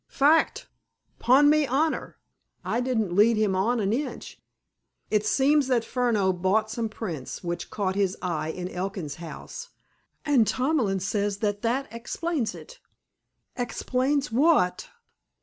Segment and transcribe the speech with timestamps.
[0.09, 0.67] "Fact,
[1.19, 2.17] 'pon me honor.
[2.65, 4.39] I didn't lead him on an inch.
[5.11, 9.69] It seems that Furneaux bought some prints which caught his eye in Elkin's house,
[10.25, 12.79] and Tomlin says that that hexplains hit."
[13.55, 14.89] "Explains what?"